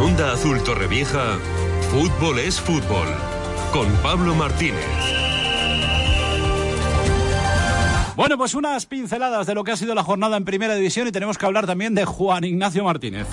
Onda 0.00 0.32
Azul 0.32 0.62
Torrevieja, 0.62 1.36
fútbol 1.90 2.38
es 2.38 2.58
fútbol. 2.58 3.06
Con 3.70 3.86
Pablo 4.02 4.34
Martínez. 4.34 4.86
Bueno, 8.16 8.38
pues 8.38 8.54
unas 8.54 8.86
pinceladas 8.86 9.46
de 9.46 9.54
lo 9.54 9.62
que 9.62 9.72
ha 9.72 9.76
sido 9.76 9.94
la 9.94 10.02
jornada 10.02 10.38
en 10.38 10.46
Primera 10.46 10.74
División 10.74 11.06
y 11.06 11.12
tenemos 11.12 11.36
que 11.36 11.44
hablar 11.44 11.66
también 11.66 11.94
de 11.94 12.06
Juan 12.06 12.44
Ignacio 12.44 12.82
Martínez, 12.82 13.26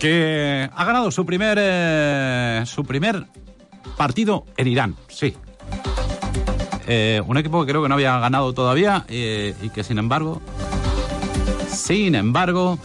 que 0.00 0.70
ha 0.74 0.84
ganado 0.86 1.10
su 1.10 1.26
primer 1.26 1.58
eh, 1.60 2.62
su 2.64 2.84
primer 2.84 3.26
partido 3.98 4.46
en 4.56 4.66
Irán, 4.68 4.96
sí. 5.08 5.36
Eh, 6.86 7.20
un 7.26 7.36
equipo 7.36 7.66
que 7.66 7.72
creo 7.72 7.82
que 7.82 7.88
no 7.90 7.96
había 7.96 8.18
ganado 8.18 8.54
todavía 8.54 9.04
eh, 9.08 9.54
y 9.60 9.68
que 9.68 9.84
sin 9.84 9.98
embargo, 9.98 10.40
sin 11.68 12.14
embargo, 12.14 12.78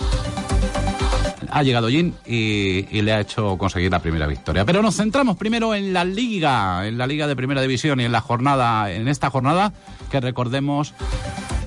ha 1.54 1.62
llegado 1.62 1.88
Jin 1.88 2.16
y, 2.26 3.02
le 3.02 3.14
ha 3.14 3.20
hecho 3.20 3.58
conseguir 3.58 3.92
la 3.92 4.00
primera 4.00 4.26
victoria. 4.26 4.66
Pero 4.66 4.82
nos 4.82 4.96
centramos 4.96 5.38
primero 5.38 5.76
en 5.76 5.94
la 5.94 6.04
liga, 6.04 6.88
en 6.88 6.98
la 6.98 7.06
liga 7.06 7.28
de 7.28 7.36
primera 7.36 7.62
división 7.62 8.00
y 8.00 8.06
en 8.06 8.12
la 8.12 8.22
jornada, 8.22 8.92
en 8.92 9.08
esta 9.08 9.30
jornada 9.30 9.72
que 10.10 10.20
recordemos 10.20 10.96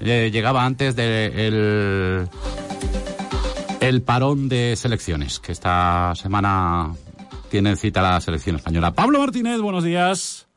eh, 0.00 0.30
llegaba 0.32 0.64
antes 0.64 0.96
del 0.96 2.28
el 3.80 4.02
parón 4.02 4.48
de 4.48 4.74
selecciones, 4.74 5.38
que 5.38 5.52
esta 5.52 6.12
semana 6.16 6.92
tiene 7.48 7.76
cita 7.76 8.02
la 8.02 8.20
selección 8.20 8.56
española. 8.56 8.90
Pablo 8.90 9.20
Martínez, 9.20 9.60
buenos 9.60 9.84
días. 9.84 10.48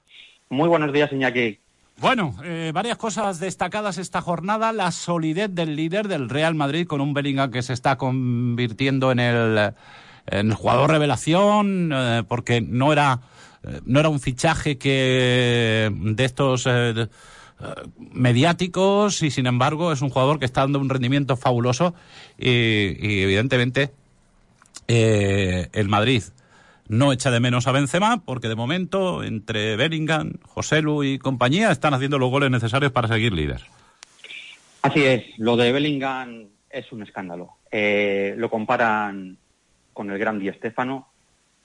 Muy 0.49 0.67
buenos 0.67 0.91
días, 0.91 1.11
Iñaki. 1.11 1.59
Bueno, 2.01 2.33
eh, 2.45 2.71
varias 2.73 2.97
cosas 2.97 3.41
destacadas 3.41 3.97
esta 3.97 4.21
jornada. 4.21 4.71
La 4.71 4.91
solidez 4.91 5.53
del 5.53 5.75
líder 5.75 6.07
del 6.07 6.29
Real 6.29 6.55
Madrid 6.55 6.87
con 6.87 7.01
un 7.01 7.13
Bellingham 7.13 7.51
que 7.51 7.61
se 7.61 7.73
está 7.73 7.97
convirtiendo 7.97 9.11
en 9.11 9.19
el, 9.19 9.73
en 10.27 10.47
el 10.47 10.53
jugador 10.53 10.91
revelación, 10.91 11.91
eh, 11.93 12.23
porque 12.25 12.61
no 12.61 12.93
era, 12.93 13.19
eh, 13.63 13.81
no 13.85 13.99
era 13.99 14.07
un 14.07 14.21
fichaje 14.21 14.77
que 14.77 15.91
de 15.93 16.23
estos 16.23 16.65
eh, 16.67 17.07
mediáticos 18.13 19.21
y 19.21 19.29
sin 19.29 19.45
embargo 19.45 19.91
es 19.91 20.01
un 20.01 20.09
jugador 20.09 20.39
que 20.39 20.45
está 20.45 20.61
dando 20.61 20.79
un 20.79 20.87
rendimiento 20.87 21.35
fabuloso 21.35 21.93
y, 22.37 22.47
y 22.47 23.21
evidentemente 23.23 23.91
el 24.87 25.89
Madrid 25.89 26.23
no 26.89 27.13
echa 27.13 27.31
de 27.31 27.39
menos 27.39 27.67
a 27.67 27.71
Benzema 27.71 28.23
porque 28.25 28.49
de 28.49 28.55
momento 28.55 29.23
entre 29.23 29.77
Bellingham, 29.77 30.33
Joselu 30.43 31.03
y 31.03 31.19
compañía 31.19 31.71
están 31.71 31.93
haciendo 31.93 32.19
los 32.19 32.31
goles 32.31 32.51
necesarios 32.51 32.91
para 32.91 33.07
seguir 33.07 33.31
líder. 33.31 33.61
Así 34.81 35.05
es, 35.05 35.37
lo 35.37 35.55
de 35.55 35.71
Bellingham 35.71 36.47
es 36.69 36.91
un 36.91 37.03
escándalo. 37.03 37.51
Eh, 37.71 38.33
lo 38.37 38.49
comparan 38.49 39.37
con 39.93 40.09
el 40.09 40.17
gran 40.17 40.39
Di. 40.39 40.51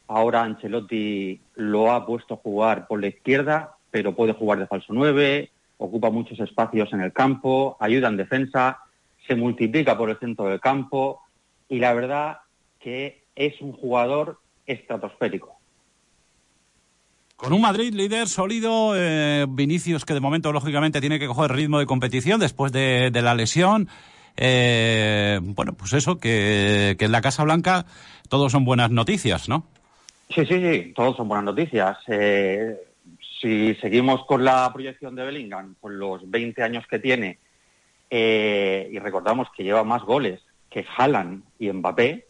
Ahora 0.06 0.42
Ancelotti 0.42 1.40
lo 1.54 1.90
ha 1.90 2.04
puesto 2.04 2.34
a 2.34 2.36
jugar 2.36 2.86
por 2.86 3.00
la 3.00 3.06
izquierda, 3.06 3.76
pero 3.90 4.14
puede 4.14 4.34
jugar 4.34 4.58
de 4.58 4.66
falso 4.66 4.92
9, 4.92 5.50
ocupa 5.78 6.10
muchos 6.10 6.38
espacios 6.40 6.92
en 6.92 7.00
el 7.00 7.12
campo, 7.12 7.78
ayuda 7.80 8.08
en 8.08 8.18
defensa, 8.18 8.80
se 9.26 9.34
multiplica 9.34 9.96
por 9.96 10.10
el 10.10 10.18
centro 10.18 10.44
del 10.46 10.60
campo 10.60 11.22
y 11.68 11.78
la 11.78 11.94
verdad 11.94 12.40
que 12.78 13.22
es 13.34 13.58
un 13.62 13.72
jugador 13.72 14.38
estratosférico. 14.66 15.58
Con 17.36 17.52
un 17.52 17.60
Madrid 17.60 17.92
líder 17.92 18.28
sólido, 18.28 18.92
eh, 18.96 19.46
Vinicius 19.48 20.04
que 20.04 20.14
de 20.14 20.20
momento 20.20 20.52
lógicamente 20.52 21.00
tiene 21.00 21.18
que 21.18 21.26
coger 21.26 21.52
ritmo 21.52 21.78
de 21.78 21.86
competición 21.86 22.40
después 22.40 22.72
de, 22.72 23.10
de 23.10 23.22
la 23.22 23.34
lesión. 23.34 23.88
Eh, 24.36 25.38
bueno, 25.42 25.74
pues 25.74 25.92
eso, 25.92 26.18
que, 26.18 26.96
que, 26.98 27.04
en 27.04 27.12
la 27.12 27.20
Casa 27.20 27.44
Blanca 27.44 27.86
todos 28.28 28.52
son 28.52 28.64
buenas 28.64 28.90
noticias, 28.90 29.48
¿no? 29.48 29.66
Sí, 30.30 30.44
sí, 30.46 30.60
sí, 30.60 30.92
todos 30.94 31.16
son 31.16 31.28
buenas 31.28 31.44
noticias. 31.44 31.98
Eh, 32.08 32.76
si 33.40 33.74
seguimos 33.74 34.24
con 34.26 34.44
la 34.44 34.72
proyección 34.72 35.14
de 35.14 35.24
Bellingham, 35.24 35.74
con 35.80 35.98
los 35.98 36.28
20 36.30 36.62
años 36.62 36.86
que 36.88 36.98
tiene, 36.98 37.38
eh, 38.10 38.88
y 38.90 38.98
recordamos 38.98 39.48
que 39.56 39.64
lleva 39.64 39.84
más 39.84 40.02
goles 40.02 40.40
que 40.70 40.84
Haaland 40.96 41.44
y 41.58 41.70
Mbappé, 41.70 42.26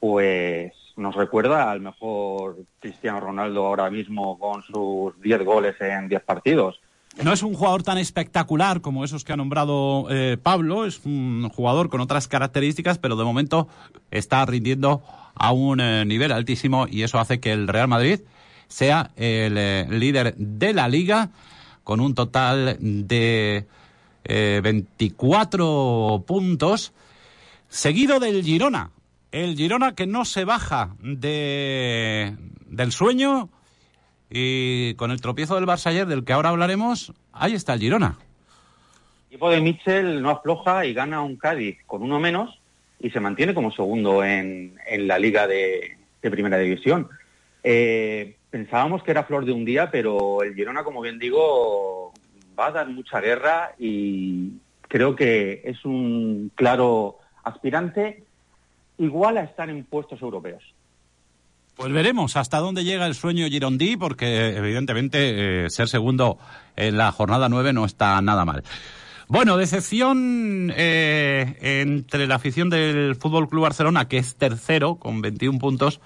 pues 0.00 0.72
nos 1.00 1.16
recuerda 1.16 1.70
al 1.70 1.80
mejor 1.80 2.58
Cristiano 2.78 3.20
Ronaldo 3.20 3.66
ahora 3.66 3.90
mismo 3.90 4.38
con 4.38 4.62
sus 4.62 5.20
10 5.20 5.44
goles 5.44 5.74
en 5.80 6.08
10 6.08 6.22
partidos. 6.22 6.80
No 7.22 7.32
es 7.32 7.42
un 7.42 7.54
jugador 7.54 7.82
tan 7.82 7.98
espectacular 7.98 8.80
como 8.80 9.04
esos 9.04 9.24
que 9.24 9.32
ha 9.32 9.36
nombrado 9.36 10.06
eh, 10.10 10.36
Pablo, 10.40 10.86
es 10.86 11.00
un 11.04 11.48
jugador 11.48 11.90
con 11.90 12.00
otras 12.00 12.28
características, 12.28 12.98
pero 12.98 13.16
de 13.16 13.24
momento 13.24 13.68
está 14.10 14.46
rindiendo 14.46 15.02
a 15.34 15.52
un 15.52 15.80
eh, 15.80 16.04
nivel 16.04 16.30
altísimo 16.30 16.86
y 16.88 17.02
eso 17.02 17.18
hace 17.18 17.40
que 17.40 17.52
el 17.52 17.66
Real 17.66 17.88
Madrid 17.88 18.20
sea 18.68 19.10
el 19.16 19.58
eh, 19.58 19.86
líder 19.90 20.36
de 20.36 20.72
la 20.72 20.88
liga 20.88 21.30
con 21.82 21.98
un 21.98 22.14
total 22.14 22.76
de 22.78 23.66
24 24.22 26.22
puntos, 26.24 26.92
seguido 27.68 28.20
del 28.20 28.44
Girona, 28.44 28.90
el 29.32 29.56
Girona 29.56 29.94
que 29.94 30.06
no 30.06 30.24
se 30.24 30.44
baja 30.44 30.94
de, 31.00 32.36
del 32.66 32.92
sueño 32.92 33.48
y 34.28 34.94
con 34.94 35.10
el 35.10 35.20
tropiezo 35.20 35.56
del 35.56 35.66
Barça 35.66 35.86
ayer, 35.86 36.06
del 36.06 36.24
que 36.24 36.32
ahora 36.32 36.50
hablaremos, 36.50 37.12
ahí 37.32 37.54
está 37.54 37.74
el 37.74 37.80
Girona. 37.80 38.18
El 39.28 39.34
equipo 39.34 39.50
de 39.50 39.60
Mitchell 39.60 40.22
no 40.22 40.30
afloja 40.30 40.86
y 40.86 40.94
gana 40.94 41.22
un 41.22 41.36
Cádiz 41.36 41.78
con 41.86 42.02
uno 42.02 42.18
menos 42.18 42.60
y 42.98 43.10
se 43.10 43.20
mantiene 43.20 43.54
como 43.54 43.70
segundo 43.70 44.24
en, 44.24 44.76
en 44.86 45.08
la 45.08 45.18
liga 45.18 45.46
de, 45.46 45.96
de 46.20 46.30
Primera 46.30 46.58
División. 46.58 47.08
Eh, 47.62 48.36
pensábamos 48.50 49.02
que 49.02 49.10
era 49.10 49.24
flor 49.24 49.44
de 49.44 49.52
un 49.52 49.64
día, 49.64 49.90
pero 49.90 50.42
el 50.42 50.54
Girona, 50.54 50.84
como 50.84 51.00
bien 51.00 51.18
digo, 51.18 52.12
va 52.58 52.66
a 52.66 52.72
dar 52.72 52.88
mucha 52.88 53.20
guerra 53.20 53.72
y 53.78 54.52
creo 54.82 55.14
que 55.14 55.62
es 55.64 55.84
un 55.84 56.50
claro 56.56 57.18
aspirante 57.44 58.24
igual 59.00 59.38
a 59.38 59.42
estar 59.42 59.68
en 59.68 59.84
puestos 59.84 60.20
europeos. 60.22 60.62
Pues 61.74 61.92
veremos 61.92 62.36
hasta 62.36 62.58
dónde 62.58 62.84
llega 62.84 63.06
el 63.06 63.14
sueño 63.14 63.46
Girondí, 63.48 63.96
porque 63.96 64.56
evidentemente 64.56 65.64
eh, 65.64 65.70
ser 65.70 65.88
segundo 65.88 66.38
en 66.76 66.98
la 66.98 67.10
jornada 67.10 67.48
9 67.48 67.72
no 67.72 67.86
está 67.86 68.20
nada 68.20 68.44
mal. 68.44 68.62
Bueno, 69.30 69.56
decepción 69.56 70.72
eh, 70.76 71.56
entre 71.60 72.26
la 72.26 72.34
afición 72.34 72.68
del 72.68 73.14
Fútbol 73.14 73.48
Club 73.48 73.62
Barcelona, 73.62 74.08
que 74.08 74.18
es 74.18 74.34
tercero 74.34 74.96
con 74.96 75.22
21 75.22 75.60
puntos. 75.60 76.00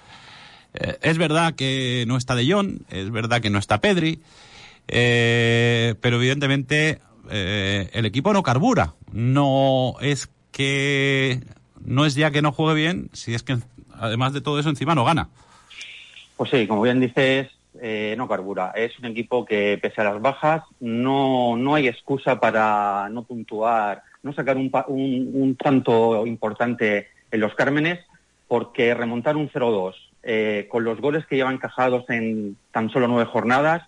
Eh, 0.74 0.98
es 1.00 1.16
verdad 1.16 1.54
que 1.54 2.04
no 2.06 2.18
está 2.18 2.34
De 2.34 2.46
Jong, 2.52 2.82
es 2.90 3.10
verdad 3.10 3.40
que 3.40 3.48
no 3.48 3.58
está 3.58 3.80
Pedri, 3.80 4.20
eh, 4.88 5.94
pero 6.02 6.16
evidentemente 6.16 7.00
el 7.30 8.04
equipo 8.04 8.34
no 8.34 8.42
carbura. 8.42 8.94
No 9.10 9.94
es 10.02 10.28
que 10.52 11.40
no 11.84 12.04
es 12.06 12.14
ya 12.14 12.30
que 12.30 12.42
no 12.42 12.52
juegue 12.52 12.74
bien, 12.74 13.10
si 13.12 13.34
es 13.34 13.42
que 13.42 13.56
además 13.92 14.32
de 14.32 14.40
todo 14.40 14.58
eso 14.58 14.68
encima 14.68 14.94
no 14.94 15.04
gana. 15.04 15.28
Pues 16.36 16.50
sí, 16.50 16.66
como 16.66 16.82
bien 16.82 17.00
dices, 17.00 17.48
eh, 17.80 18.14
no 18.16 18.28
carbura. 18.28 18.72
Es 18.74 18.98
un 18.98 19.06
equipo 19.06 19.44
que, 19.44 19.78
pese 19.80 20.00
a 20.00 20.04
las 20.04 20.20
bajas, 20.20 20.62
no, 20.80 21.56
no 21.56 21.74
hay 21.74 21.88
excusa 21.88 22.40
para 22.40 23.08
no 23.10 23.24
puntuar, 23.24 24.02
no 24.22 24.32
sacar 24.32 24.56
un, 24.56 25.56
tanto 25.56 26.26
importante 26.26 27.08
en 27.30 27.40
los 27.40 27.54
Cármenes, 27.54 28.00
porque 28.48 28.94
remontar 28.94 29.36
un 29.36 29.50
0-2 29.50 29.94
eh, 30.22 30.66
con 30.70 30.84
los 30.84 31.00
goles 31.00 31.26
que 31.26 31.36
llevan 31.36 31.54
encajados 31.54 32.08
en 32.08 32.56
tan 32.72 32.90
solo 32.90 33.08
nueve 33.08 33.30
jornadas, 33.30 33.82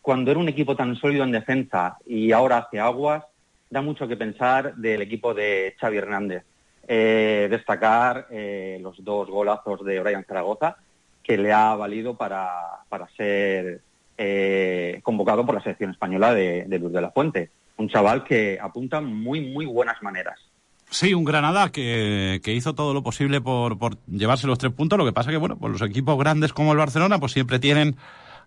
cuando 0.00 0.30
era 0.30 0.40
un 0.40 0.48
equipo 0.48 0.76
tan 0.76 0.96
sólido 0.96 1.24
en 1.24 1.32
defensa 1.32 1.98
y 2.06 2.32
ahora 2.32 2.58
hace 2.58 2.80
aguas, 2.80 3.24
da 3.68 3.82
mucho 3.82 4.08
que 4.08 4.16
pensar 4.16 4.74
del 4.76 5.02
equipo 5.02 5.34
de 5.34 5.74
Xavi 5.78 5.98
Hernández. 5.98 6.44
Eh, 6.92 7.46
destacar 7.48 8.26
eh, 8.32 8.80
los 8.82 8.96
dos 9.04 9.30
golazos 9.30 9.84
de 9.84 10.00
Brian 10.00 10.24
Zaragoza, 10.26 10.74
que 11.22 11.38
le 11.38 11.52
ha 11.52 11.76
valido 11.76 12.16
para, 12.16 12.50
para 12.88 13.08
ser 13.10 13.80
eh, 14.18 14.98
convocado 15.04 15.46
por 15.46 15.54
la 15.54 15.62
selección 15.62 15.92
española 15.92 16.34
de, 16.34 16.64
de 16.66 16.78
Luz 16.80 16.92
de 16.92 17.00
la 17.00 17.12
Fuente. 17.12 17.50
Un 17.76 17.88
chaval 17.88 18.24
que 18.24 18.58
apunta 18.60 19.00
muy, 19.00 19.52
muy 19.52 19.66
buenas 19.66 20.02
maneras. 20.02 20.40
Sí, 20.90 21.14
un 21.14 21.24
Granada 21.24 21.70
que, 21.70 22.40
que 22.42 22.54
hizo 22.54 22.74
todo 22.74 22.92
lo 22.92 23.04
posible 23.04 23.40
por, 23.40 23.78
por, 23.78 23.96
llevarse 24.08 24.48
los 24.48 24.58
tres 24.58 24.72
puntos. 24.72 24.98
Lo 24.98 25.04
que 25.04 25.12
pasa 25.12 25.30
que, 25.30 25.36
bueno, 25.36 25.56
pues 25.56 25.72
los 25.72 25.88
equipos 25.88 26.18
grandes 26.18 26.52
como 26.52 26.72
el 26.72 26.78
Barcelona, 26.78 27.20
pues 27.20 27.30
siempre 27.30 27.60
tienen 27.60 27.94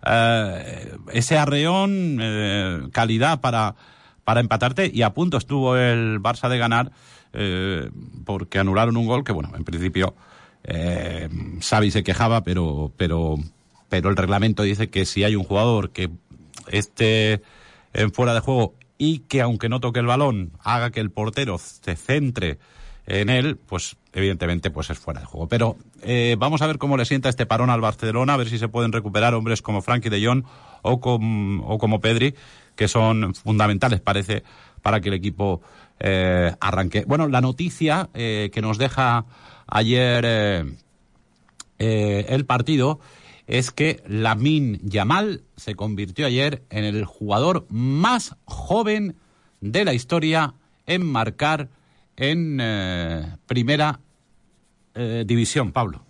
eh, 0.05 0.97
ese 1.13 1.37
arreón, 1.37 2.17
eh, 2.21 2.81
calidad 2.91 3.39
para, 3.39 3.75
para 4.23 4.39
empatarte. 4.39 4.89
Y 4.93 5.01
a 5.01 5.13
punto 5.13 5.37
estuvo 5.37 5.75
el 5.77 6.19
Barça 6.19 6.49
de 6.49 6.57
ganar 6.57 6.91
eh, 7.33 7.89
porque 8.25 8.59
anularon 8.59 8.97
un 8.97 9.07
gol 9.07 9.23
que, 9.23 9.31
bueno, 9.31 9.51
en 9.55 9.63
principio 9.63 10.15
eh, 10.63 11.29
Xavi 11.61 11.91
se 11.91 12.03
quejaba, 12.03 12.43
pero, 12.43 12.91
pero, 12.97 13.37
pero 13.89 14.09
el 14.09 14.15
reglamento 14.15 14.63
dice 14.63 14.89
que 14.89 15.05
si 15.05 15.23
hay 15.23 15.35
un 15.35 15.43
jugador 15.43 15.91
que 15.91 16.09
esté 16.67 17.41
en 17.93 18.11
fuera 18.11 18.33
de 18.33 18.39
juego 18.39 18.75
y 18.97 19.19
que 19.19 19.41
aunque 19.41 19.69
no 19.69 19.79
toque 19.79 19.99
el 19.99 20.05
balón 20.05 20.53
haga 20.63 20.91
que 20.91 20.99
el 20.99 21.11
portero 21.11 21.57
se 21.57 21.95
centre 21.95 22.59
en 23.05 23.29
él, 23.29 23.57
pues 23.57 23.97
evidentemente 24.13 24.69
pues 24.69 24.89
es 24.89 24.99
fuera 24.99 25.19
de 25.19 25.25
juego. 25.25 25.47
Pero 25.47 25.77
eh, 26.03 26.35
vamos 26.39 26.61
a 26.61 26.67
ver 26.67 26.77
cómo 26.77 26.95
le 26.95 27.05
sienta 27.05 27.29
este 27.29 27.45
parón 27.45 27.69
al 27.69 27.81
Barcelona, 27.81 28.35
a 28.35 28.37
ver 28.37 28.47
si 28.47 28.57
se 28.57 28.69
pueden 28.69 28.93
recuperar 28.93 29.33
hombres 29.33 29.61
como 29.61 29.81
Frankie 29.81 30.09
de 30.09 30.25
Jong 30.25 30.45
o, 30.83 30.93
o 30.93 31.77
como 31.77 31.99
Pedri, 31.99 32.35
que 32.75 32.87
son 32.87 33.33
fundamentales, 33.35 34.01
parece, 34.01 34.43
para 34.81 34.99
que 34.99 35.09
el 35.09 35.15
equipo 35.15 35.61
eh, 35.99 36.53
arranque. 36.59 37.03
Bueno, 37.05 37.27
la 37.27 37.41
noticia 37.41 38.09
eh, 38.13 38.49
que 38.53 38.61
nos 38.61 38.77
deja 38.77 39.25
ayer 39.67 40.75
el 41.79 42.45
partido 42.45 42.99
es 43.47 43.71
que 43.71 44.01
Lamin 44.07 44.79
Yamal 44.83 45.41
se 45.55 45.75
convirtió 45.75 46.25
ayer 46.25 46.63
en 46.69 46.85
el 46.85 47.05
jugador 47.05 47.65
más 47.69 48.35
joven 48.45 49.15
de 49.61 49.85
la 49.85 49.93
historia 49.93 50.53
en 50.85 51.05
marcar 51.05 51.69
en 52.15 52.59
eh, 52.61 53.37
primera 53.47 53.99
eh, 54.95 55.23
división, 55.25 55.71
Pablo. 55.71 56.05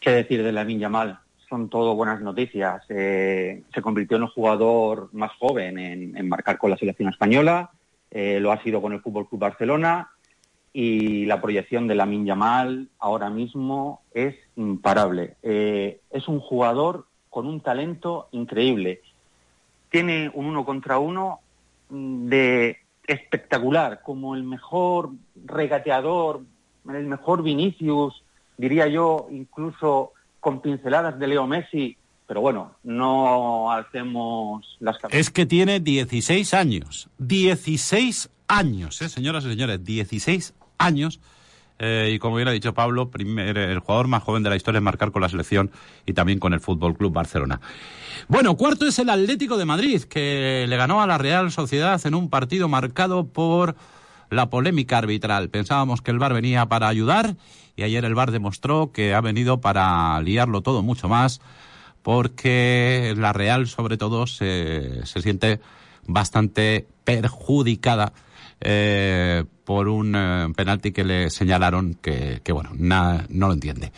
¿Qué 0.00 0.10
decir 0.10 0.42
de 0.42 0.52
Lamin 0.52 0.78
Yamal? 0.78 1.18
Son 1.48 1.68
todo 1.68 1.94
buenas 1.94 2.20
noticias. 2.20 2.82
Eh, 2.88 3.62
se 3.72 3.82
convirtió 3.82 4.16
en 4.16 4.24
el 4.24 4.28
jugador 4.28 5.08
más 5.12 5.32
joven 5.38 5.78
en, 5.78 6.28
marcar 6.28 6.58
con 6.58 6.70
la 6.70 6.76
selección 6.76 7.08
española, 7.08 7.70
lo 8.10 8.52
ha 8.52 8.62
sido 8.62 8.80
con 8.80 8.92
el 8.92 9.00
Fútbol 9.00 9.28
Club 9.28 9.40
Barcelona 9.40 10.10
y 10.72 11.26
la 11.26 11.40
proyección 11.40 11.86
de 11.86 11.94
Lamin 11.94 12.24
Yamal 12.24 12.88
ahora 12.98 13.28
mismo 13.30 14.02
es 14.12 14.34
imparable. 14.56 15.36
es 15.42 16.28
un 16.28 16.40
jugador 16.40 17.06
con 17.30 17.46
un 17.46 17.60
talento 17.60 18.28
increíble. 18.32 19.00
Tiene 19.90 20.30
un 20.34 20.46
uno 20.46 20.64
contra 20.64 20.98
uno 20.98 21.40
de 21.90 22.78
espectacular, 23.06 24.02
como 24.02 24.34
el 24.34 24.42
mejor 24.42 25.10
regateador, 25.46 26.42
el 26.88 27.06
mejor 27.06 27.42
Vinicius, 27.42 28.22
diría 28.56 28.86
yo, 28.86 29.28
incluso 29.30 30.12
con 30.48 30.62
pinceladas 30.62 31.18
de 31.18 31.26
Leo 31.26 31.46
Messi, 31.46 31.94
pero 32.26 32.40
bueno, 32.40 32.72
no 32.82 33.70
hacemos 33.70 34.78
las 34.80 34.96
Es 35.10 35.30
que 35.30 35.44
tiene 35.44 35.78
16 35.78 36.54
años, 36.54 37.10
16 37.18 38.30
años, 38.48 39.02
¿eh, 39.02 39.10
señoras 39.10 39.44
y 39.44 39.50
señores, 39.50 39.84
16 39.84 40.54
años. 40.78 41.20
Eh, 41.78 42.12
y 42.14 42.18
como 42.18 42.36
bien 42.36 42.48
ha 42.48 42.52
dicho 42.52 42.72
Pablo, 42.72 43.10
primer, 43.10 43.58
el 43.58 43.78
jugador 43.80 44.08
más 44.08 44.22
joven 44.22 44.42
de 44.42 44.48
la 44.48 44.56
historia 44.56 44.78
en 44.78 44.84
marcar 44.84 45.12
con 45.12 45.20
la 45.20 45.28
selección 45.28 45.70
y 46.06 46.14
también 46.14 46.38
con 46.38 46.54
el 46.54 46.60
Fútbol 46.60 46.96
Club 46.96 47.12
Barcelona. 47.12 47.60
Bueno, 48.26 48.56
cuarto 48.56 48.86
es 48.86 48.98
el 48.98 49.10
Atlético 49.10 49.58
de 49.58 49.66
Madrid, 49.66 50.02
que 50.04 50.64
le 50.66 50.76
ganó 50.78 51.02
a 51.02 51.06
la 51.06 51.18
Real 51.18 51.52
Sociedad 51.52 52.00
en 52.06 52.14
un 52.14 52.30
partido 52.30 52.68
marcado 52.68 53.26
por 53.26 53.76
la 54.30 54.48
polémica 54.48 54.96
arbitral. 54.96 55.50
Pensábamos 55.50 56.00
que 56.00 56.10
el 56.10 56.18
VAR 56.18 56.32
venía 56.32 56.64
para 56.66 56.88
ayudar 56.88 57.36
y 57.78 57.84
ayer 57.84 58.04
el 58.04 58.16
VAR 58.16 58.32
demostró 58.32 58.90
que 58.92 59.14
ha 59.14 59.20
venido 59.20 59.60
para 59.60 60.20
liarlo 60.20 60.62
todo 60.62 60.82
mucho 60.82 61.08
más 61.08 61.40
porque 62.02 63.14
la 63.16 63.32
Real 63.32 63.68
sobre 63.68 63.96
todo 63.96 64.26
se, 64.26 65.06
se 65.06 65.22
siente 65.22 65.60
bastante 66.06 66.88
perjudicada 67.04 68.12
eh, 68.60 69.44
por 69.64 69.86
un 69.86 70.16
eh, 70.16 70.48
penalti 70.56 70.90
que 70.90 71.04
le 71.04 71.30
señalaron 71.30 71.94
que, 71.94 72.40
bueno, 72.52 72.70
no 72.74 73.46
lo 73.46 73.52
entiende. 73.52 73.92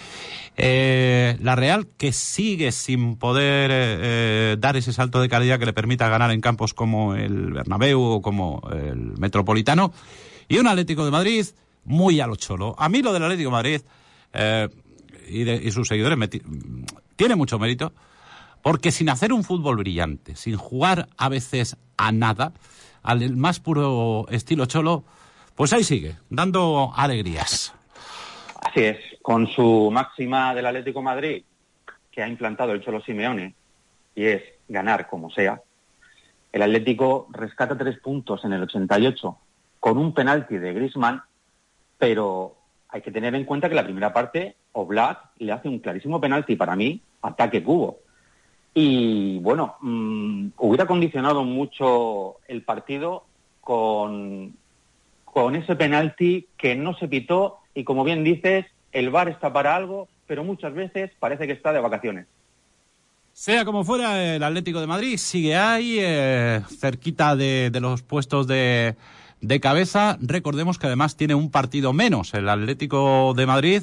Eh, 0.58 1.38
la 1.40 1.56
Real 1.56 1.86
que 1.96 2.12
sigue 2.12 2.72
sin 2.72 3.16
poder 3.16 4.58
dar 4.58 4.76
ese 4.76 4.92
salto 4.92 5.22
de 5.22 5.30
calidad 5.30 5.58
que 5.58 5.64
le 5.64 5.72
permita 5.72 6.08
ganar 6.10 6.32
en 6.32 6.42
campos 6.42 6.74
como 6.74 7.14
el 7.14 7.52
Bernabéu 7.52 8.00
o 8.00 8.20
como 8.20 8.60
el 8.72 9.16
Metropolitano 9.18 9.92
y 10.48 10.58
un 10.58 10.66
Atlético 10.66 11.06
de 11.06 11.12
Madrid 11.12 11.46
muy 11.84 12.20
a 12.20 12.26
lo 12.26 12.36
cholo. 12.36 12.74
A 12.78 12.88
mí 12.88 13.02
lo 13.02 13.12
del 13.12 13.22
Atlético 13.24 13.50
de 13.50 13.52
Madrid 13.52 13.80
y, 15.28 15.50
y, 15.50 15.70
sus 15.70 15.88
seguidores 15.88 16.18
tiene 17.16 17.36
mucho 17.36 17.58
mérito 17.58 17.92
porque 18.62 18.90
sin 18.90 19.08
hacer 19.08 19.32
un 19.32 19.44
fútbol 19.44 19.76
brillante, 19.76 20.36
sin 20.36 20.56
jugar 20.56 21.08
a 21.16 21.28
veces 21.28 21.76
a 21.96 22.12
nada, 22.12 22.52
al 23.02 23.36
más 23.36 23.60
puro 23.60 24.26
estilo 24.30 24.66
cholo, 24.66 25.04
pues 25.54 25.72
ahí 25.72 25.84
sigue, 25.84 26.16
dando 26.28 26.92
alegrías. 26.94 27.74
Así 28.60 28.80
es, 28.84 28.98
con 29.22 29.46
su 29.48 29.90
máxima 29.90 30.54
del 30.54 30.66
Atlético 30.66 31.02
Madrid, 31.02 31.42
que 32.10 32.22
ha 32.22 32.28
implantado 32.28 32.72
el 32.72 32.82
Cholo 32.82 33.00
Simeone, 33.00 33.54
y 34.14 34.24
es 34.24 34.42
ganar 34.68 35.08
como 35.08 35.30
sea, 35.30 35.62
el 36.52 36.62
Atlético 36.62 37.28
rescata 37.30 37.78
tres 37.78 37.98
puntos 38.00 38.44
en 38.44 38.52
el 38.52 38.62
88 38.62 39.38
con 39.78 39.98
un 39.98 40.12
penalti 40.12 40.58
de 40.58 40.72
Griezmann, 40.74 41.22
pero 42.00 42.56
hay 42.88 43.02
que 43.02 43.12
tener 43.12 43.34
en 43.36 43.44
cuenta 43.44 43.68
que 43.68 43.74
la 43.76 43.84
primera 43.84 44.12
parte 44.12 44.56
Oblak 44.72 45.18
le 45.38 45.52
hace 45.52 45.68
un 45.68 45.78
clarísimo 45.78 46.20
penalti 46.20 46.56
para 46.56 46.74
mí, 46.74 47.00
ataque 47.22 47.62
cubo. 47.62 47.98
Y 48.72 49.38
bueno, 49.40 49.76
mm, 49.80 50.48
hubiera 50.56 50.86
condicionado 50.86 51.44
mucho 51.44 52.36
el 52.48 52.62
partido 52.62 53.24
con, 53.60 54.54
con 55.24 55.54
ese 55.56 55.76
penalti 55.76 56.48
que 56.56 56.74
no 56.74 56.96
se 56.96 57.06
pitó 57.06 57.58
y 57.74 57.84
como 57.84 58.02
bien 58.02 58.24
dices, 58.24 58.64
el 58.92 59.10
VAR 59.10 59.28
está 59.28 59.52
para 59.52 59.76
algo, 59.76 60.08
pero 60.26 60.42
muchas 60.42 60.72
veces 60.72 61.10
parece 61.20 61.46
que 61.46 61.52
está 61.52 61.72
de 61.72 61.80
vacaciones. 61.80 62.26
Sea 63.34 63.64
como 63.64 63.84
fuera, 63.84 64.34
el 64.34 64.42
Atlético 64.42 64.80
de 64.80 64.86
Madrid 64.86 65.18
sigue 65.18 65.54
ahí, 65.54 65.98
eh, 66.00 66.62
cerquita 66.78 67.36
de, 67.36 67.70
de, 67.70 67.80
los 67.80 68.02
puestos 68.02 68.46
de, 68.46 68.96
de 69.40 69.60
cabeza. 69.60 70.18
Recordemos 70.20 70.78
que 70.78 70.86
además 70.86 71.16
tiene 71.16 71.34
un 71.34 71.50
partido 71.50 71.92
menos. 71.92 72.34
El 72.34 72.48
Atlético 72.48 73.34
de 73.36 73.46
Madrid 73.46 73.82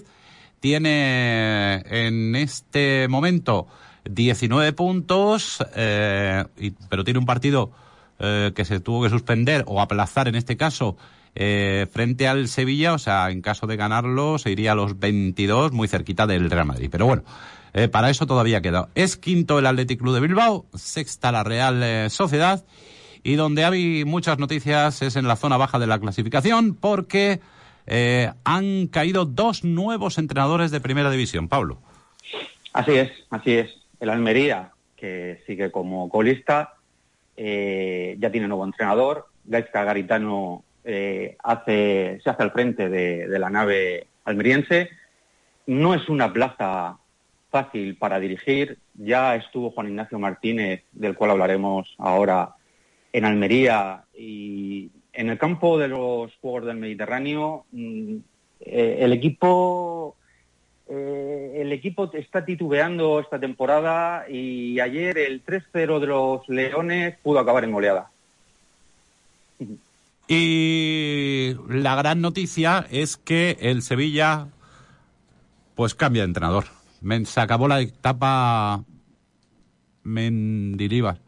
tiene 0.60 1.84
en 1.86 2.36
este 2.36 3.08
momento 3.08 3.68
19 4.10 4.74
puntos, 4.74 5.64
eh, 5.76 6.46
pero 6.90 7.04
tiene 7.04 7.20
un 7.20 7.26
partido 7.26 7.72
eh, 8.20 8.52
que 8.56 8.66
se 8.66 8.80
tuvo 8.80 9.04
que 9.04 9.10
suspender 9.10 9.64
o 9.68 9.82
aplazar 9.82 10.28
en 10.28 10.36
este 10.36 10.58
caso 10.58 10.98
eh, 11.36 11.86
frente 11.92 12.28
al 12.28 12.48
Sevilla, 12.48 12.94
o 12.94 12.98
sea, 12.98 13.30
en 13.30 13.42
caso 13.42 13.68
de 13.68 13.78
ganarlo 13.78 14.40
se 14.40 14.52
iría 14.52 14.72
a 14.72 14.76
los 14.76 14.98
22, 14.98 15.72
muy 15.72 15.88
cerquita 15.88 16.26
del 16.26 16.50
Real 16.50 16.66
Madrid. 16.66 16.90
Pero 16.92 17.06
bueno, 17.06 17.24
para 17.92 18.10
eso 18.10 18.26
todavía 18.26 18.62
queda. 18.62 18.90
Es 18.96 19.18
quinto 19.18 19.60
el 19.60 19.68
Athletic 19.68 20.00
Club 20.00 20.16
de 20.16 20.22
Bilbao, 20.22 20.66
sexta 20.74 21.32
la 21.32 21.44
Real 21.44 22.10
Sociedad 22.10 22.66
y 23.28 23.36
donde 23.36 23.66
hay 23.66 24.06
muchas 24.06 24.40
noticias 24.40 25.02
es 25.02 25.18
en 25.18 25.28
la 25.28 25.36
zona 25.36 25.58
baja 25.58 25.80
de 25.80 25.88
la 25.88 26.00
clasificación 26.00 26.76
porque 26.76 27.42
han 28.44 28.88
caído 28.88 29.26
dos 29.26 29.64
nuevos 29.64 30.18
entrenadores 30.18 30.72
de 30.72 30.82
primera 30.82 31.10
división. 31.12 31.48
Pablo. 31.48 31.80
Así 32.74 32.94
es, 32.94 33.12
así 33.30 33.54
es. 33.54 33.70
El 34.00 34.10
Almería, 34.10 34.72
que 34.96 35.42
sigue 35.46 35.72
como 35.72 36.10
colista, 36.10 36.76
eh, 37.36 38.16
ya 38.20 38.32
tiene 38.32 38.48
nuevo 38.48 38.66
entrenador. 38.66 39.28
Gaizka 39.46 39.84
Garitano 39.84 40.64
eh, 40.84 41.38
hace, 41.44 42.20
se 42.24 42.30
hace 42.30 42.44
al 42.44 42.52
frente 42.52 42.88
de, 42.88 43.28
la 43.40 43.50
nave 43.50 44.08
almeriense. 44.26 44.90
No 45.66 45.94
es 45.94 46.08
una 46.08 46.32
plaza 46.32 46.98
fácil 47.50 47.96
para 47.98 48.20
dirigir. 48.20 48.78
Ya 48.94 49.36
estuvo 49.36 49.72
Juan 49.72 49.88
Ignacio 49.88 50.20
Martínez, 50.20 50.84
del 50.92 51.16
cual 51.16 51.32
hablaremos 51.32 51.96
ahora, 51.98 52.57
en 53.14 53.26
Almería. 53.26 54.04
Y 54.16 54.90
en 55.14 55.30
el 55.30 55.38
campo 55.38 55.78
de 55.78 55.88
los 55.88 56.36
Juegos 56.38 56.66
del 56.66 56.78
Mediterráneo, 56.78 57.66
mm, 57.72 58.16
eh, 58.62 58.98
el 59.02 59.14
equipo 59.14 60.16
eh, 60.90 61.58
el 61.62 61.74
equipo 61.74 62.10
está 62.14 62.46
titubeando 62.46 63.20
esta 63.20 63.40
temporada 63.40 64.30
y 64.30 64.80
ayer 64.80 65.18
el 65.18 65.44
3-0 65.44 66.00
de 66.00 66.08
los 66.08 66.48
Leones 66.48 67.18
pudo 67.22 67.40
acabar 67.40 67.66
en 67.66 67.72
goleada. 67.74 68.10
Y 70.30 71.56
la 71.70 71.96
gran 71.96 72.22
noticia 72.22 72.86
es 72.90 73.18
que 73.18 73.58
el 73.60 73.82
Sevilla 73.82 74.48
pues 75.76 75.94
cambia 75.94 76.22
de 76.22 76.28
entrenador. 76.28 76.66
Se 77.26 77.40
acabó 77.40 77.68
la 77.68 77.82
etapa 77.82 78.84
Mendilibar. 80.04 81.20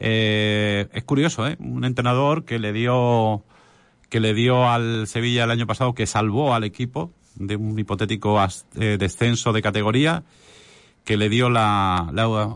Eh, 0.00 0.88
es 0.92 1.04
curioso, 1.04 1.46
¿eh? 1.46 1.56
Un 1.60 1.84
entrenador 1.84 2.44
que 2.44 2.58
le 2.58 2.72
dio 2.72 3.44
que 4.08 4.20
le 4.20 4.34
dio 4.34 4.68
al 4.68 5.06
Sevilla 5.08 5.44
el 5.44 5.50
año 5.50 5.66
pasado, 5.66 5.94
que 5.94 6.06
salvó 6.06 6.54
al 6.54 6.62
equipo, 6.62 7.10
de 7.34 7.56
un 7.56 7.78
hipotético 7.78 8.38
eh, 8.76 8.96
descenso 8.98 9.52
de 9.52 9.62
categoría 9.62 10.22
que 11.04 11.16
le 11.16 11.28
dio 11.28 11.50
la, 11.50 12.12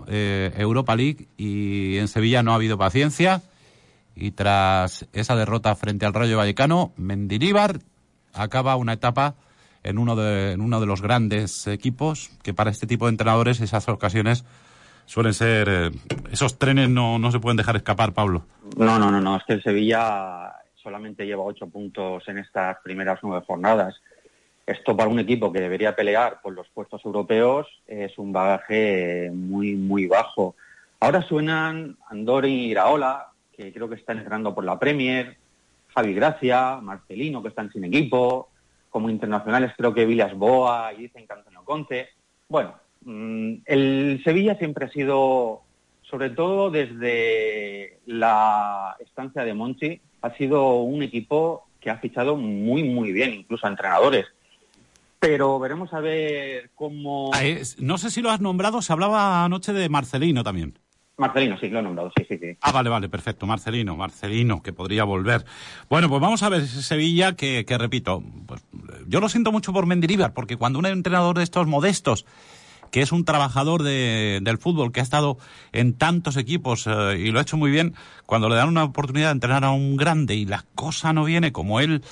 eh, 0.07 0.53
Europa 0.57 0.97
League 0.97 1.29
y 1.37 1.97
en 1.99 2.09
Sevilla 2.09 2.43
no 2.43 2.53
ha 2.53 2.55
habido 2.55 2.79
paciencia 2.79 3.43
y 4.15 4.31
tras 4.33 5.07
esa 5.13 5.37
derrota 5.37 5.75
frente 5.75 6.07
al 6.07 6.15
Rayo 6.15 6.39
Vallecano, 6.39 6.93
Mendilibar 6.97 7.81
acaba 8.33 8.77
una 8.77 8.95
etapa 8.95 9.35
en 9.83 9.99
uno 9.99 10.17
de, 10.17 10.53
en 10.53 10.61
uno 10.61 10.81
de 10.81 10.87
los 10.87 11.03
grandes 11.03 11.67
equipos 11.67 12.31
que 12.43 12.55
para 12.55 12.71
este 12.71 12.87
tipo 12.87 13.07
de 13.07 13.11
entrenadores 13.11 13.61
esas 13.61 13.89
ocasiones 13.89 14.45
suelen 15.09 15.33
ser 15.33 15.69
eh, 15.69 15.91
esos 16.31 16.59
trenes 16.59 16.91
no, 16.91 17.19
no 17.19 17.33
se 17.33 17.41
pueden 17.41 17.57
dejar 17.57 17.77
escapar, 17.77 18.13
Pablo. 18.13 18.45
No, 18.77 18.99
no, 18.99 19.11
no, 19.11 19.21
no, 19.21 19.37
es 19.37 19.45
que 19.45 19.55
el 19.55 19.63
Sevilla 19.63 20.55
solamente 20.75 21.27
lleva 21.27 21.43
ocho 21.43 21.67
puntos 21.67 22.29
en 22.29 22.39
estas 22.39 22.77
primeras 22.85 23.19
nueve 23.23 23.45
jornadas. 23.47 24.01
Esto 24.67 24.95
para 24.95 25.09
un 25.09 25.19
equipo 25.19 25.51
que 25.51 25.63
debería 25.63 25.97
pelear 25.97 26.43
por 26.43 26.53
los 26.53 26.69
puestos 26.69 27.03
europeos 27.07 27.67
es 27.87 28.19
un 28.19 28.33
bagaje 28.35 29.31
muy, 29.33 29.77
muy 29.77 30.07
bajo. 30.07 30.57
Ahora 31.01 31.23
suenan 31.23 31.97
Andori 32.11 32.51
y 32.51 32.71
Iraola, 32.73 33.29
que 33.57 33.73
creo 33.73 33.89
que 33.89 33.95
están 33.95 34.19
entrando 34.19 34.55
por 34.55 34.65
la 34.65 34.79
Premier, 34.79 35.39
Javi 35.95 36.13
Gracia, 36.13 36.81
Marcelino, 36.83 37.43
que 37.43 37.49
están 37.49 37.73
sin 37.73 37.85
equipo, 37.85 38.51
como 38.91 39.09
internacionales 39.09 39.73
creo 39.75 39.95
que 39.95 40.05
Villas 40.05 40.35
Boa 40.35 40.93
y 40.93 41.03
dicen 41.03 41.27
que 41.27 41.33
Antonio 41.33 41.63
Conte. 41.65 42.11
Bueno, 42.47 42.75
el 43.09 44.21
Sevilla 44.25 44.57
siempre 44.57 44.87
ha 44.87 44.91
sido, 44.91 45.63
sobre 46.03 46.31
todo 46.31 46.71
desde 46.71 47.99
la 48.07 48.97
estancia 49.01 49.45
de 49.45 49.55
Monchi, 49.55 50.01
ha 50.23 50.35
sido 50.37 50.77
un 50.81 51.03
equipo 51.03 51.67
que 51.81 51.91
ha 51.91 51.99
fichado 51.99 52.37
muy, 52.37 52.85
muy 52.85 53.13
bien, 53.13 53.35
incluso 53.35 53.67
a 53.67 53.71
entrenadores. 53.71 54.27
Pero 55.21 55.59
veremos 55.59 55.93
a 55.93 56.01
ver 56.01 56.71
cómo... 56.75 57.31
Ah, 57.35 57.43
no 57.79 57.99
sé 57.99 58.11
si 58.11 58.23
lo 58.23 58.31
has 58.31 58.41
nombrado, 58.41 58.83
se 58.83 58.93
hablaba 58.93 59.45
anoche 59.45 59.73
de 59.73 59.89
Marcelino 59.89 60.45
también. 60.45 60.79
Marcelino, 61.17 61.59
sí, 61.59 61.69
lo 61.69 61.81
he 61.81 61.83
nombrado, 61.83 62.13
sí, 62.17 62.25
sí, 62.29 62.39
sí. 62.39 62.57
Ah, 62.61 62.71
vale, 62.71 62.89
vale, 62.91 63.09
perfecto, 63.09 63.45
Marcelino, 63.45 63.97
Marcelino, 63.97 64.63
que 64.63 64.73
podría 64.73 65.03
volver. 65.03 65.45
Bueno, 65.91 66.09
pues 66.09 66.21
vamos 66.21 66.45
a 66.45 66.49
ver 66.49 66.65
Sevilla, 66.67 67.35
que, 67.35 67.65
que 67.65 67.77
repito, 67.77 68.23
pues, 68.47 68.65
yo 69.09 69.19
lo 69.19 69.29
siento 69.29 69.51
mucho 69.51 69.73
por 69.73 69.87
Mendilibar, 69.87 70.33
porque 70.33 70.57
cuando 70.57 70.79
un 70.79 70.87
entrenador 70.87 71.37
de 71.37 71.43
estos 71.43 71.67
modestos, 71.67 72.25
que 72.91 73.03
es 73.03 73.13
un 73.13 73.25
trabajador 73.25 73.83
de, 73.83 74.41
del 74.43 74.59
fútbol, 74.59 74.93
que 74.93 75.01
ha 75.01 75.03
estado 75.03 75.39
en 75.73 75.95
tantos 75.95 76.37
equipos 76.37 76.87
eh, 76.87 77.19
y 77.19 77.31
lo 77.31 77.39
ha 77.39 77.43
hecho 77.43 77.57
muy 77.57 77.71
bien, 77.71 77.95
cuando 78.27 78.49
le 78.49 78.57
dan 78.57 78.69
una 78.69 78.85
oportunidad 78.85 79.29
de 79.29 79.33
entrenar 79.33 79.65
a 79.65 79.71
un 79.71 79.97
grande 79.97 80.35
y 80.35 80.45
la 80.45 80.65
cosa 80.75 81.13
no 81.13 81.25
viene 81.25 81.53
como 81.53 81.81
él... 81.81 82.03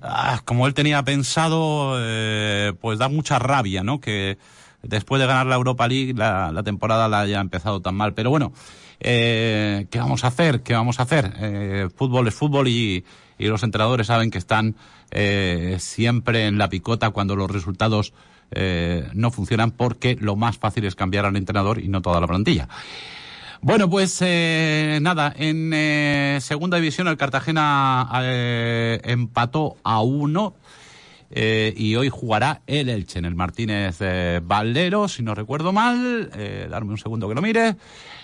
Ah, 0.00 0.42
como 0.44 0.66
él 0.66 0.74
tenía 0.74 1.02
pensado, 1.02 1.96
eh, 1.98 2.72
pues 2.80 2.98
da 2.98 3.08
mucha 3.08 3.38
rabia, 3.38 3.82
¿no? 3.82 4.00
Que, 4.00 4.38
después 4.82 5.20
de 5.20 5.26
ganar 5.26 5.46
la 5.46 5.56
Europa 5.56 5.88
League 5.88 6.14
la, 6.14 6.62
temporada 6.62 7.08
la 7.08 7.20
haya 7.20 7.40
empezado 7.40 7.80
tan 7.80 7.96
mal. 7.96 8.14
Pero 8.14 8.30
bueno, 8.30 8.52
eh, 9.00 9.86
¿qué 9.90 9.98
vamos 9.98 10.22
a 10.24 10.28
hacer? 10.28 10.62
¿Qué 10.62 10.74
vamos 10.74 11.00
a 11.00 11.02
hacer? 11.02 11.34
Eh, 11.40 11.88
fútbol 11.96 12.28
es 12.28 12.34
fútbol 12.34 12.68
y, 12.68 13.04
y, 13.38 13.46
los 13.46 13.64
entrenadores 13.64 14.06
saben 14.06 14.30
que 14.30 14.38
están 14.38 14.76
siempre 15.78 16.46
en 16.46 16.58
la 16.58 16.68
picota 16.68 17.10
cuando 17.10 17.34
los 17.34 17.50
resultados 17.50 18.12
eh, 18.50 19.08
no 19.14 19.30
funcionan 19.30 19.70
porque 19.70 20.16
lo 20.20 20.36
más 20.36 20.58
fácil 20.58 20.84
es 20.84 20.94
cambiar 20.94 21.26
al 21.26 21.36
entrenador 21.36 21.80
y 21.80 21.88
no 21.88 22.02
toda 22.02 22.20
la 22.20 22.26
plantilla. 22.26 22.68
Bueno, 23.60 23.90
pues 23.90 24.18
eh, 24.20 24.98
nada, 25.02 25.34
en 25.36 25.72
eh, 25.74 26.38
segunda 26.40 26.76
división 26.76 27.08
el 27.08 27.16
Cartagena 27.16 28.08
empató 29.02 29.76
a 29.82 30.00
uno 30.00 30.54
y 31.30 31.94
hoy 31.96 32.08
jugará 32.08 32.62
el 32.66 32.88
Elche 32.88 33.18
en 33.18 33.24
el 33.26 33.34
Martínez 33.34 33.98
Valdero, 34.44 35.08
si 35.08 35.22
no 35.22 35.34
recuerdo 35.34 35.72
mal. 35.72 36.30
Darme 36.70 36.92
un 36.92 36.98
segundo 36.98 37.28
que 37.28 37.34
lo 37.34 37.42
mire. 37.42 37.76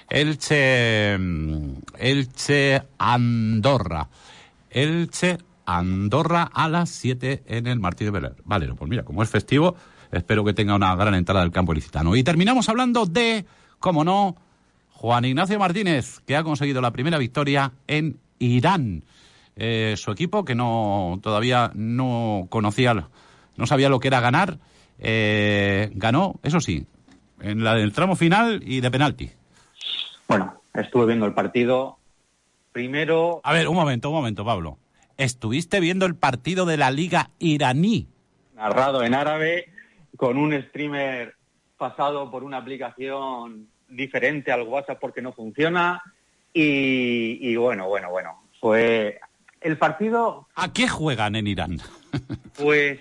Elche, 0.09 1.19
mm, 1.19 1.75
Elche 1.99 2.83
Andorra. 2.99 4.09
Elche 4.71 5.39
Andorra 5.67 6.51
a 6.53 6.69
las 6.69 6.91
7 6.91 7.43
en 7.47 7.67
el 7.67 7.81
Martínez 7.81 8.13
Valero. 8.45 8.77
Pues 8.77 8.89
mira, 8.89 9.05
como 9.05 9.23
es 9.23 9.31
festivo, 9.31 9.77
espero 10.15 10.45
que 10.45 10.55
tenga 10.55 10.75
una 10.75 10.95
gran 10.97 11.15
entrada 11.15 11.43
del 11.43 11.53
campo 11.53 11.73
ilicitano. 11.73 12.17
Y 12.17 12.23
terminamos 12.23 12.69
hablando 12.69 13.07
de, 13.07 13.45
como 13.79 14.05
no, 14.05 14.37
Juan 14.93 15.25
Ignacio 15.25 15.59
Martínez, 15.59 16.21
que 16.27 16.37
ha 16.37 16.43
conseguido 16.43 16.81
la 16.81 16.93
primera 16.93 17.19
victoria 17.19 17.73
en 17.87 18.19
Irán 18.39 19.05
eh, 19.57 19.95
su 19.97 20.11
equipo, 20.11 20.45
que 20.45 20.55
no 20.55 21.19
todavía 21.23 21.71
no 21.75 22.47
conocía, 22.51 23.09
no 23.57 23.67
sabía 23.67 23.89
lo 23.89 24.01
que 24.01 24.09
era 24.09 24.21
ganar, 24.21 24.59
eh, 24.99 25.91
ganó, 25.95 26.41
eso 26.43 26.61
sí, 26.61 26.87
en 27.41 27.63
la 27.63 27.75
del 27.75 27.93
tramo 27.93 28.17
final 28.17 28.63
y 28.65 28.81
de 28.81 28.91
penalti. 28.91 29.31
Bueno, 30.27 30.61
estuve 30.73 31.07
viendo 31.07 31.27
el 31.27 31.35
partido. 31.35 31.99
Primero. 32.73 33.41
A 33.45 33.53
ver, 33.53 33.69
un 33.69 33.77
momento, 33.77 34.09
un 34.09 34.17
momento, 34.17 34.45
Pablo. 34.45 34.79
¿Estuviste 35.17 35.79
viendo 35.79 36.07
el 36.07 36.17
partido 36.17 36.67
de 36.67 36.77
la 36.77 36.91
Liga 36.91 37.31
iraní? 37.39 38.09
Narrado 38.57 39.05
en 39.05 39.15
árabe, 39.15 39.67
con 40.17 40.37
un 40.39 40.53
streamer 40.69 41.35
pasado 41.77 42.31
por 42.31 42.45
una 42.45 42.59
aplicación 42.59 43.69
diferente 43.89 44.53
al 44.53 44.63
WhatsApp 44.63 44.99
porque 45.01 45.23
no 45.23 45.33
funciona. 45.33 46.03
Y, 46.53 47.39
y 47.41 47.57
bueno, 47.57 47.89
bueno, 47.89 48.11
bueno. 48.11 48.43
Fue 48.61 49.21
el 49.61 49.77
partido... 49.79 50.47
¿A 50.55 50.73
qué 50.73 50.89
juegan 50.89 51.37
en 51.37 51.47
Irán? 51.47 51.81
pues 52.59 53.01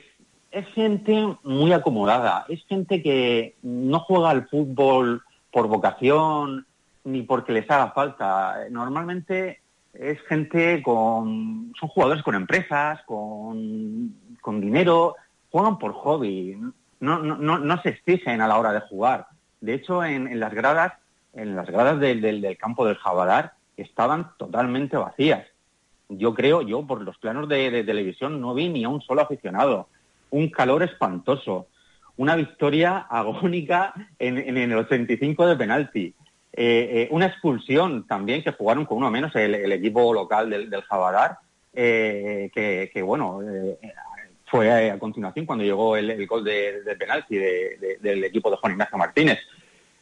es 0.51 0.67
gente 0.73 1.35
muy 1.43 1.71
acomodada, 1.73 2.45
es 2.47 2.63
gente 2.67 3.01
que 3.01 3.55
no 3.63 3.99
juega 3.99 4.29
al 4.29 4.47
fútbol 4.47 5.23
por 5.51 5.67
vocación 5.67 6.65
ni 7.03 7.21
porque 7.23 7.51
les 7.51 7.69
haga 7.69 7.91
falta. 7.91 8.57
Normalmente 8.69 9.59
es 9.93 10.21
gente 10.23 10.81
con... 10.81 11.73
son 11.79 11.89
jugadores 11.89 12.23
con 12.23 12.35
empresas, 12.35 13.01
con, 13.05 14.15
con 14.41 14.61
dinero, 14.61 15.15
juegan 15.51 15.77
por 15.77 15.93
hobby, 15.93 16.57
no, 17.03 17.37
no, 17.37 17.81
se 17.81 17.89
exigen 17.89 18.41
a 18.41 18.47
la 18.47 18.57
hora 18.57 18.71
de 18.71 18.79
jugar. 18.81 19.27
De 19.61 19.73
hecho, 19.73 20.03
en, 20.03 20.39
las 20.39 20.53
gradas, 20.53 20.93
en 21.33 21.55
las 21.55 21.67
gradas 21.67 21.99
del, 21.99 22.21
del, 22.21 22.57
campo 22.57 22.85
del 22.85 22.97
Jabadar 22.97 23.53
estaban 23.77 24.31
totalmente 24.37 24.97
vacías 24.97 25.45
yo 26.17 26.33
creo, 26.33 26.61
yo 26.61 26.85
por 26.85 27.01
los 27.01 27.17
planos 27.17 27.47
de, 27.49 27.83
televisión 27.83 28.39
no 28.41 28.53
vi 28.53 28.69
ni 28.69 28.83
a 28.83 28.89
un 28.89 29.01
solo 29.01 29.21
aficionado. 29.21 29.87
Un 30.29 30.49
calor 30.49 30.83
espantoso. 30.83 31.67
Una 32.17 32.35
victoria 32.35 32.97
agónica 33.09 33.93
en, 34.19 34.57
el 34.57 34.73
85 34.73 35.47
de 35.47 35.55
penalti. 35.55 36.13
Eh, 36.55 36.89
eh, 36.91 37.07
una 37.11 37.25
expulsión 37.25 38.05
también 38.05 38.43
que 38.43 38.51
jugaron 38.51 38.85
con 38.85 38.99
uno 38.99 39.09
menos 39.09 39.35
el, 39.35 39.71
equipo 39.71 40.13
local 40.13 40.49
del, 40.49 40.69
del 40.69 40.83
Jabadar, 40.83 41.37
eh, 41.73 42.51
que, 42.53 43.01
bueno, 43.01 43.39
fue 44.53 44.91
a, 44.91 44.99
continuación 44.99 45.47
cuando 45.47 45.65
llegó 45.65 45.97
el, 45.97 46.27
gol 46.27 46.43
de, 46.43 46.83
de 46.83 46.95
penalti 46.95 47.37
de, 47.37 47.97
del 47.99 48.23
equipo 48.23 48.51
de 48.51 48.57
Juan 48.57 48.73
Ignacio 48.73 48.99
Martínez. 48.99 49.39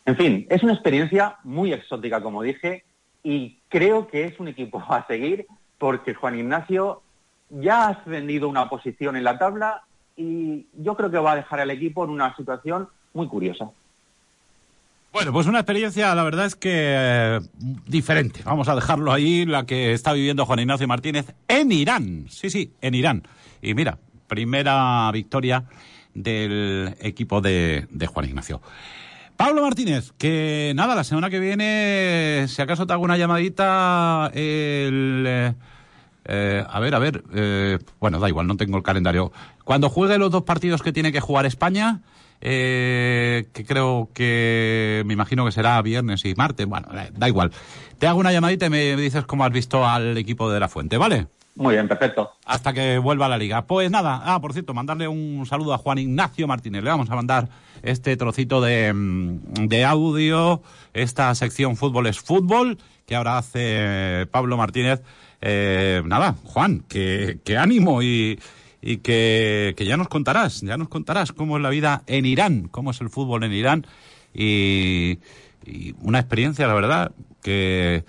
En 0.06 0.18
fin, 0.18 0.46
es 0.50 0.62
una 0.62 0.74
experiencia 0.74 1.38
muy 1.46 1.72
exótica, 1.72 2.22
como 2.22 2.44
dije, 2.44 2.84
y 3.24 3.60
creo 3.70 4.08
que 4.08 4.26
es 4.26 4.38
un 4.42 4.50
equipo 4.50 4.84
a 4.90 5.08
seguir 5.08 5.48
porque 5.78 6.14
Juan 6.14 6.38
Ignacio 6.38 7.02
ya 7.50 7.86
ha 7.86 7.90
ascendido 7.92 8.50
una 8.50 8.68
posición 8.68 9.16
en 9.16 9.24
la 9.24 9.40
tabla 9.40 9.84
y 10.18 10.68
yo 10.74 10.98
creo 10.98 11.10
que 11.10 11.18
va 11.18 11.32
a 11.32 11.38
dejar 11.38 11.62
al 11.62 11.72
equipo 11.72 12.04
en 12.04 12.10
una 12.10 12.36
situación 12.36 12.90
muy 13.14 13.28
curiosa. 13.28 13.72
Bueno, 15.14 15.32
pues 15.32 15.48
una 15.48 15.60
experiencia, 15.60 16.14
la 16.14 16.24
verdad 16.24 16.46
es 16.46 16.58
que 16.58 16.72
eh, 16.74 17.40
diferente. 17.88 18.42
Vamos 18.44 18.68
a 18.68 18.76
dejarlo 18.76 19.14
ahí, 19.14 19.46
la 19.46 19.66
que 19.66 19.94
está 19.94 20.12
viviendo 20.12 20.46
Juan 20.46 20.60
Ignacio 20.60 20.90
Martínez 20.90 21.34
en 21.48 21.72
Irán. 21.72 22.26
Sí, 22.30 22.50
sí, 22.50 22.74
en 22.82 22.96
Irán. 22.96 23.24
Y 23.62 23.74
mira, 23.74 23.98
primera 24.32 25.12
victoria 25.12 25.66
del 26.14 26.96
equipo 27.02 27.42
de, 27.42 27.86
Juan 28.08 28.26
Ignacio. 28.26 28.62
Pablo 29.36 29.62
Martínez, 29.62 30.14
que 30.18 30.72
nada, 30.74 30.96
la 30.96 31.04
semana 31.04 31.30
que 31.30 31.42
viene, 31.42 32.46
si 32.48 32.62
acaso 32.62 32.88
te 32.88 32.94
hago 32.94 33.04
una 33.04 33.18
llamadita, 33.18 34.32
el... 34.34 35.26
Eh, 35.28 35.54
eh, 36.24 36.64
a 36.66 36.80
ver, 36.80 36.96
a 36.96 37.00
ver, 37.00 37.26
eh, 37.34 37.80
bueno, 38.00 38.20
da 38.20 38.30
igual, 38.30 38.48
no 38.48 38.56
tengo 38.56 38.78
el 38.78 38.84
calendario. 38.84 39.34
Cuando 39.66 39.90
juegue 39.90 40.18
los 40.18 40.32
dos 40.32 40.44
partidos 40.44 40.82
que 40.82 40.94
tiene 40.94 41.12
que 41.12 41.20
jugar 41.20 41.46
España, 41.46 42.00
que 42.40 43.66
creo 43.68 44.12
que 44.14 45.04
me 45.08 45.14
imagino 45.14 45.44
que 45.44 45.52
será 45.52 45.82
viernes 45.82 46.24
y 46.24 46.36
martes, 46.36 46.68
bueno, 46.68 46.88
da 47.12 47.28
igual. 47.28 47.52
Te 47.98 48.08
hago 48.08 48.22
una 48.22 48.32
llamadita 48.32 48.68
y 48.68 48.70
me 48.70 48.96
dices 48.96 49.26
cómo 49.26 49.44
has 49.44 49.52
visto 49.52 49.86
al 49.86 50.18
equipo 50.18 50.50
de 50.50 50.62
la 50.62 50.70
Fuente, 50.70 50.96
¿vale? 50.96 51.28
Muy 51.56 51.76
bien, 51.76 51.88
perfecto. 51.88 52.32
Hasta 52.46 52.74
que 52.74 52.98
vuelva 52.98 53.26
a 53.26 53.30
la 53.30 53.38
liga. 53.38 53.66
Pues 53.66 53.92
nada, 53.92 54.22
ah, 54.24 54.40
por 54.40 54.54
cierto, 54.54 54.74
mandarle 54.74 55.08
un 55.08 55.46
saludo 55.46 55.74
a 55.74 55.78
Juan 55.78 55.98
Ignacio 55.98 56.48
Martínez. 56.48 56.84
Le 56.84 56.90
vamos 56.90 57.10
a 57.10 57.16
mandar 57.16 57.50
este 57.84 58.16
trocito 58.16 58.62
de, 58.62 58.92
de 58.94 59.86
audio, 59.86 60.62
esta 60.94 61.34
sección 61.36 61.76
Fútbol 61.76 62.08
es 62.08 62.20
Fútbol, 62.20 62.78
que 63.06 63.16
ahora 63.16 63.38
hace 63.38 64.28
Pablo 64.32 64.56
Martínez. 64.56 65.02
Eh, 65.42 66.02
nada, 66.06 66.36
Juan, 66.46 66.84
que, 66.88 67.40
que 67.44 67.58
ánimo 67.58 68.02
y, 68.02 68.40
y 68.82 68.98
que, 68.98 69.74
que, 69.76 69.86
ya 69.86 69.98
nos 69.98 70.08
contarás, 70.08 70.62
ya 70.62 70.78
nos 70.78 70.88
contarás 70.88 71.34
cómo 71.34 71.58
es 71.58 71.64
la 71.64 71.70
vida 71.70 72.04
en 72.08 72.26
Irán, 72.26 72.68
cómo 72.70 72.92
es 72.92 73.02
el 73.02 73.10
fútbol 73.10 73.44
en 73.44 73.54
Irán 73.54 73.88
y, 74.34 75.20
y 75.66 75.96
una 76.02 76.20
experiencia, 76.20 76.68
la 76.68 76.76
verdad, 76.76 77.12
que, 77.42 78.06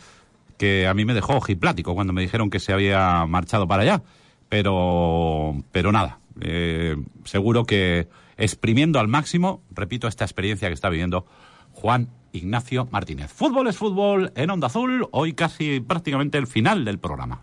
que 0.62 0.86
a 0.86 0.94
mí 0.94 1.04
me 1.04 1.12
dejó 1.12 1.38
ojiplático 1.38 1.92
cuando 1.92 2.12
me 2.12 2.22
dijeron 2.22 2.48
que 2.48 2.60
se 2.60 2.72
había 2.72 3.26
marchado 3.26 3.66
para 3.66 3.82
allá. 3.82 4.04
Pero, 4.48 5.56
pero 5.72 5.90
nada, 5.90 6.20
eh, 6.40 6.94
seguro 7.24 7.64
que 7.64 8.06
exprimiendo 8.36 9.00
al 9.00 9.08
máximo, 9.08 9.60
repito, 9.72 10.06
esta 10.06 10.24
experiencia 10.24 10.68
que 10.68 10.74
está 10.74 10.88
viviendo 10.88 11.26
Juan 11.72 12.10
Ignacio 12.30 12.86
Martínez. 12.92 13.32
Fútbol 13.32 13.66
es 13.66 13.76
fútbol 13.76 14.30
en 14.36 14.50
Onda 14.50 14.68
Azul, 14.68 15.08
hoy 15.10 15.32
casi 15.32 15.80
prácticamente 15.80 16.38
el 16.38 16.46
final 16.46 16.84
del 16.84 17.00
programa. 17.00 17.42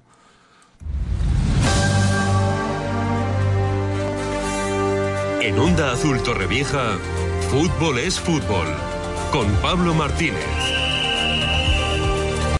En 5.41 5.59
Onda 5.59 5.91
Azul 5.91 6.23
Torrevieja, 6.23 6.97
fútbol 7.51 7.99
es 7.99 8.17
fútbol, 8.17 8.67
con 9.33 9.45
Pablo 9.61 9.93
Martínez. 9.93 10.88